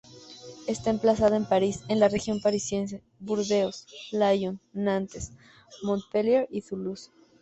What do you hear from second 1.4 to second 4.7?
París, en la región parisiense, Burdeos, Lyon,